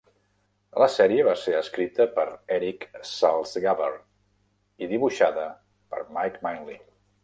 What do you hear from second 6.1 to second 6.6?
Mike